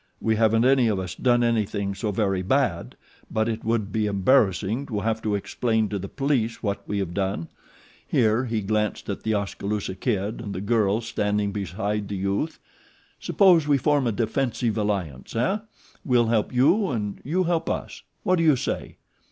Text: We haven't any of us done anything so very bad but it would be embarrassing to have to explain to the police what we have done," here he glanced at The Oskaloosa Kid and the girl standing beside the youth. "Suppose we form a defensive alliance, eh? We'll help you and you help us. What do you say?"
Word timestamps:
We 0.19 0.35
haven't 0.35 0.65
any 0.65 0.87
of 0.87 0.97
us 0.97 1.13
done 1.13 1.43
anything 1.43 1.93
so 1.93 2.09
very 2.11 2.41
bad 2.41 2.95
but 3.29 3.47
it 3.47 3.63
would 3.63 3.91
be 3.91 4.07
embarrassing 4.07 4.87
to 4.87 5.01
have 5.01 5.21
to 5.21 5.35
explain 5.35 5.89
to 5.89 5.99
the 5.99 6.09
police 6.09 6.63
what 6.63 6.81
we 6.87 6.97
have 6.97 7.13
done," 7.13 7.49
here 8.07 8.45
he 8.45 8.61
glanced 8.63 9.09
at 9.09 9.21
The 9.21 9.35
Oskaloosa 9.35 9.93
Kid 9.93 10.41
and 10.41 10.55
the 10.55 10.59
girl 10.61 11.01
standing 11.01 11.51
beside 11.51 12.07
the 12.07 12.17
youth. 12.17 12.57
"Suppose 13.19 13.67
we 13.67 13.77
form 13.77 14.07
a 14.07 14.11
defensive 14.11 14.75
alliance, 14.75 15.35
eh? 15.35 15.59
We'll 16.03 16.25
help 16.29 16.51
you 16.51 16.87
and 16.87 17.21
you 17.23 17.43
help 17.43 17.69
us. 17.69 18.01
What 18.23 18.37
do 18.37 18.43
you 18.43 18.55
say?" 18.55 18.97